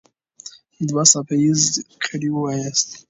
دوه 0.87 1.03
څپه 1.11 1.35
ايزه 1.43 1.79
ګړې 2.03 2.29
وواياست. 2.31 2.87